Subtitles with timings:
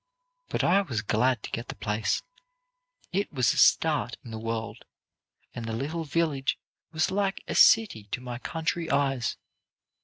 [0.49, 2.23] But I was glad to get the place.
[3.13, 4.83] It was a start in the world,
[5.53, 6.57] and the little village
[6.91, 9.37] was like a city to my country eyes.